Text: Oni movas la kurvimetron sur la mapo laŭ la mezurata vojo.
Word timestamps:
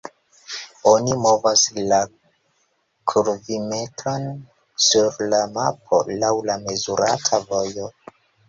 Oni 0.91 1.17
movas 1.25 1.65
la 1.91 1.99
kurvimetron 3.13 4.27
sur 4.89 5.23
la 5.35 5.45
mapo 5.59 6.03
laŭ 6.25 6.33
la 6.51 6.61
mezurata 6.67 7.45
vojo. 7.53 7.91